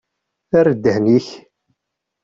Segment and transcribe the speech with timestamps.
[0.57, 1.27] Err ddhen-ik!